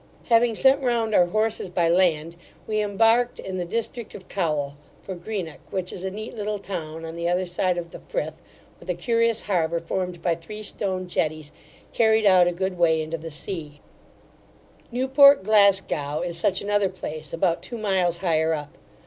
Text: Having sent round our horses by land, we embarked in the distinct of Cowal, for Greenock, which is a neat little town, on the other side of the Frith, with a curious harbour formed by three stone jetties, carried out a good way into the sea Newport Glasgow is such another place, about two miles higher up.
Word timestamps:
Having 0.29 0.55
sent 0.55 0.81
round 0.81 1.13
our 1.13 1.27
horses 1.27 1.69
by 1.69 1.87
land, 1.87 2.35
we 2.65 2.81
embarked 2.81 3.37
in 3.37 3.59
the 3.59 3.65
distinct 3.65 4.15
of 4.15 4.27
Cowal, 4.27 4.73
for 5.03 5.13
Greenock, 5.13 5.59
which 5.69 5.93
is 5.93 6.03
a 6.03 6.09
neat 6.09 6.33
little 6.33 6.57
town, 6.57 7.05
on 7.05 7.15
the 7.15 7.29
other 7.29 7.45
side 7.45 7.77
of 7.77 7.91
the 7.91 7.99
Frith, 8.07 8.33
with 8.79 8.89
a 8.89 8.95
curious 8.95 9.43
harbour 9.43 9.79
formed 9.79 10.19
by 10.23 10.33
three 10.33 10.63
stone 10.63 11.07
jetties, 11.07 11.51
carried 11.93 12.25
out 12.25 12.47
a 12.47 12.51
good 12.51 12.79
way 12.79 12.99
into 12.99 13.19
the 13.19 13.29
sea 13.29 13.79
Newport 14.91 15.43
Glasgow 15.43 16.21
is 16.21 16.35
such 16.35 16.61
another 16.61 16.89
place, 16.89 17.31
about 17.31 17.61
two 17.61 17.77
miles 17.77 18.17
higher 18.17 18.55
up. 18.55 18.79